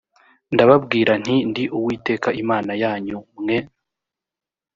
ndababwira 0.53 1.11
nti 1.21 1.35
ndi 1.49 1.63
uwiteka 1.77 2.29
imana 2.41 2.71
yanyu 2.83 3.17
mwe 3.39 3.57